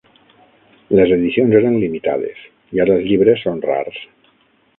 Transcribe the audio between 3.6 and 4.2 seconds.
rars.